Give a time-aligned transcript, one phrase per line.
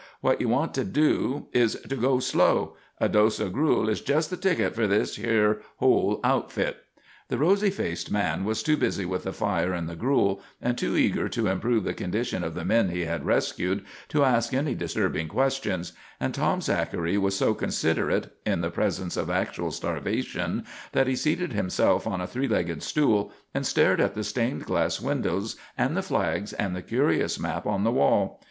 [0.21, 2.75] What you want to do is to go slow.
[2.99, 6.77] A dose o' gruel is jest the ticket for this yer whole outfit."
[7.27, 10.97] The rosy faced man was too busy with the fire and the gruel, and too
[10.97, 15.27] eager to improve the condition of the men he had rescued, to ask any disturbing
[15.27, 21.15] questions; and Tom Zachary was so considerate, in the presence of actual starvation, that he
[21.15, 25.95] seated himself on a three legged stool, and stared at the stained glass windows and
[25.95, 28.39] the flags and the curious map on the wall.